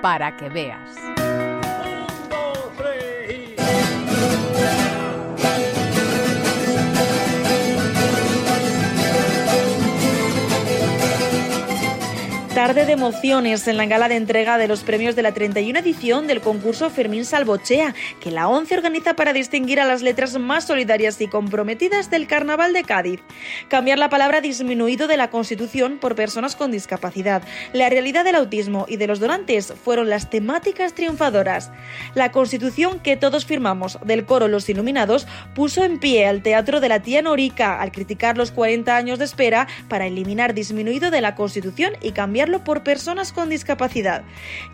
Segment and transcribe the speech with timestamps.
[0.00, 1.49] para que veas.
[12.60, 16.26] Tarde de emociones en la gala de entrega de los premios de la 31 edición
[16.26, 21.18] del concurso Fermín Salvochea, que la ONCE organiza para distinguir a las letras más solidarias
[21.22, 23.22] y comprometidas del Carnaval de Cádiz.
[23.68, 27.42] Cambiar la palabra disminuido de la Constitución por personas con discapacidad.
[27.72, 31.70] La realidad del autismo y de los donantes fueron las temáticas triunfadoras.
[32.14, 36.90] La Constitución que todos firmamos del coro Los Iluminados puso en pie al Teatro de
[36.90, 41.34] la Tía Norica al criticar los 40 años de espera para eliminar disminuido de la
[41.34, 44.24] Constitución y cambiar por personas con discapacidad.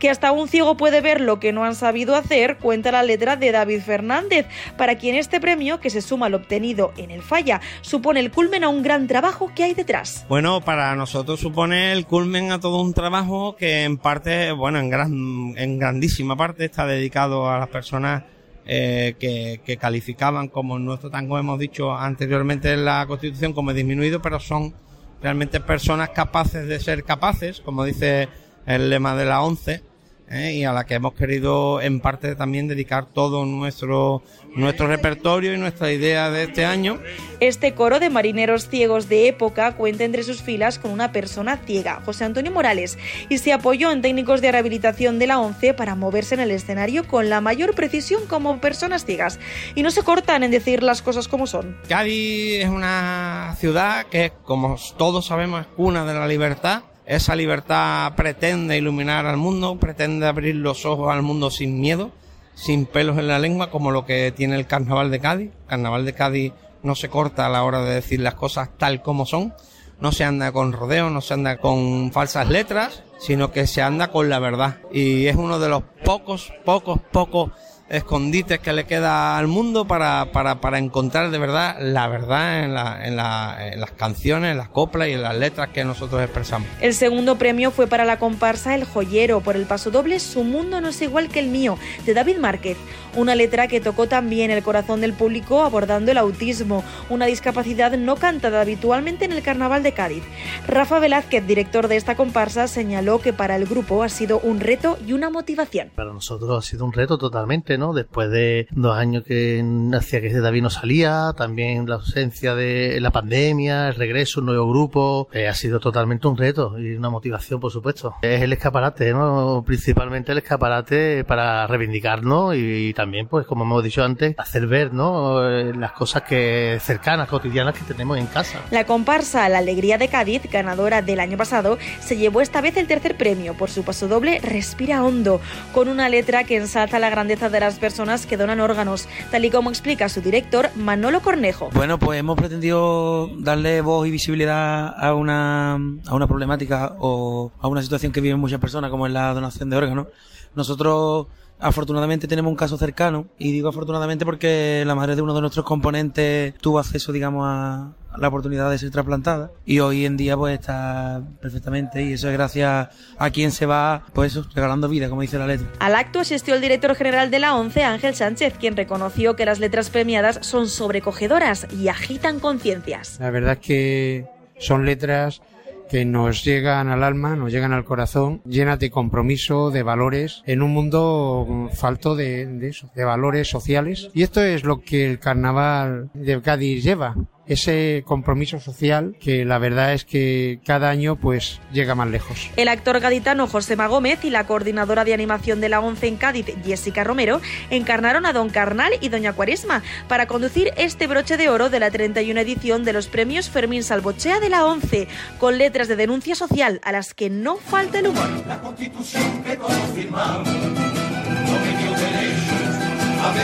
[0.01, 3.37] Que hasta un ciego puede ver lo que no han sabido hacer, cuenta la letra
[3.37, 7.61] de David Fernández, para quien este premio, que se suma al obtenido en el Falla,
[7.83, 10.25] supone el culmen a un gran trabajo que hay detrás.
[10.29, 14.91] Bueno, para nosotros supone el culmen a todo un trabajo que en parte, bueno, en,
[14.91, 18.25] gran, en grandísima parte está dedicado a las personas
[18.67, 24.21] eh, que, que, calificaban como nuestro tango hemos dicho anteriormente en la Constitución como disminuido,
[24.21, 24.75] pero son
[25.23, 28.29] realmente personas capaces de ser capaces, como dice
[28.67, 29.83] el lema de la ONCE,
[30.31, 30.55] ¿eh?
[30.55, 34.23] y a la que hemos querido en parte también dedicar todo nuestro,
[34.55, 36.99] nuestro repertorio y nuestra idea de este año.
[37.41, 42.01] Este coro de marineros ciegos de época cuenta entre sus filas con una persona ciega,
[42.05, 46.35] José Antonio Morales, y se apoyó en técnicos de rehabilitación de la ONCE para moverse
[46.35, 49.39] en el escenario con la mayor precisión como personas ciegas.
[49.75, 51.77] Y no se cortan en decir las cosas como son.
[51.89, 58.15] Cádiz es una ciudad que, como todos sabemos, es cuna de la libertad esa libertad
[58.17, 62.11] pretende iluminar al mundo, pretende abrir los ojos al mundo sin miedo,
[62.55, 65.51] sin pelos en la lengua, como lo que tiene el Carnaval de Cádiz.
[65.69, 69.25] Carnaval de Cádiz no se corta a la hora de decir las cosas tal como
[69.25, 69.55] son.
[70.01, 74.09] No se anda con rodeo, no se anda con falsas letras, sino que se anda
[74.09, 74.79] con la verdad.
[74.93, 77.51] Y es uno de los pocos, pocos, pocos
[77.89, 82.71] escondites que le queda al mundo para, para, para encontrar de verdad la verdad en,
[83.07, 86.69] en las canciones, en las coplas y en las letras que nosotros expresamos.
[86.81, 90.81] El segundo premio fue para la comparsa El Joyero por el paso doble Su mundo
[90.81, 92.77] no es igual que el mío, de David Márquez,
[93.17, 98.17] una letra que tocó también el corazón del público abordando el autismo, una discapacidad no
[98.17, 100.23] cantada habitualmente en el Carnaval de Cádiz.
[100.67, 104.99] Rafa Velázquez, director de esta comparsa, señaló que para el grupo ha sido un reto
[105.07, 105.91] y una motivación.
[105.95, 107.47] Para nosotros ha sido un reto totalmente
[107.95, 113.11] Después de dos años que hacía que David no salía, también la ausencia de la
[113.11, 117.61] pandemia, el regreso, un nuevo grupo, eh, ha sido totalmente un reto y una motivación,
[117.61, 118.15] por supuesto.
[118.23, 119.63] Es el escaparate, ¿no?
[119.67, 125.47] Principalmente el escaparate para reivindicarnos y, también, pues, como hemos dicho antes, hacer ver, ¿no?
[125.47, 128.61] Eh, las cosas que cercanas, cotidianas que tenemos en casa.
[128.71, 132.87] La comparsa La Alegría de Cádiz, ganadora del año pasado, se llevó esta vez el
[132.87, 135.41] tercer premio por su paso doble Respira Hondo,
[135.75, 139.45] con una letra que ensalza la grandeza de la las personas que donan órganos, tal
[139.45, 141.69] y como explica su director Manolo Cornejo.
[141.75, 147.67] Bueno, pues hemos pretendido darle voz y visibilidad a una, a una problemática o a
[147.67, 150.07] una situación que viven muchas personas, como es la donación de órganos.
[150.55, 151.27] Nosotros
[151.59, 155.65] Afortunadamente tenemos un caso cercano, y digo afortunadamente porque la madre de uno de nuestros
[155.65, 160.59] componentes tuvo acceso, digamos, a la oportunidad de ser trasplantada, y hoy en día pues
[160.59, 165.39] está perfectamente, y eso es gracias a quien se va, pues regalando vida, como dice
[165.39, 165.67] la letra.
[165.81, 169.59] Al acto asistió el director general de la ONCE, Ángel Sánchez, quien reconoció que las
[169.59, 173.19] letras premiadas son sobrecogedoras y agitan conciencias.
[173.19, 174.27] La verdad es que
[174.59, 175.41] son letras
[175.89, 180.63] que nos llegan al alma, nos llegan al corazón, llenas de compromiso, de valores, en
[180.63, 184.11] un mundo falto de, de valores sociales.
[184.15, 187.15] Y esto es lo que el carnaval de Cádiz lleva,
[187.47, 192.51] ese compromiso social que la verdad es que cada año pues llega más lejos.
[192.57, 196.47] El actor gaditano José Gómez y la coordinadora de animación de la ONCE en Cádiz,
[196.65, 197.41] Jessica Romero,
[197.71, 201.91] encarnaron a Don Carnal y Doña Cuaresma para conducir este broche de oro de la
[201.91, 205.09] 31 edición de los premios Fermín Salvochea de la ONCE,
[205.39, 208.29] con letras de denuncia social a las que no falta el humor.
[208.47, 212.77] La constitución que todos firmamos, no me dio derechos
[213.21, 213.35] a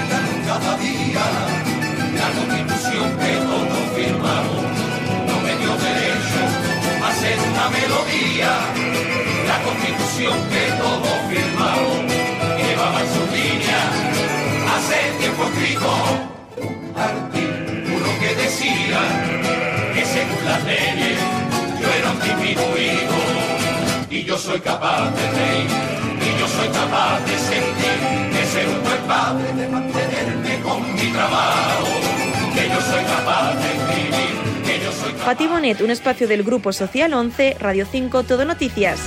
[0.46, 1.72] cada día
[2.14, 3.41] la constitución que
[10.12, 12.12] constitución que todos firmamos
[12.68, 13.80] llevaba en su línea
[14.74, 15.90] hace tiempo escrito
[16.56, 19.00] un artículo que decía
[19.94, 21.18] que según las leyes
[21.80, 23.14] yo era un disminuido
[24.10, 25.70] y yo soy capaz de reír
[26.20, 31.10] y yo soy capaz de sentir de ser un buen padre de mantenerme con mi
[31.12, 32.02] trabajo
[32.80, 37.86] soy capaz de escribir, que yo soy Bonet, un espacio del Grupo Social 11, Radio
[37.90, 39.00] 5, Todo Noticias.